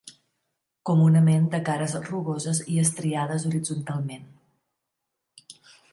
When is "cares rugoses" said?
1.67-2.63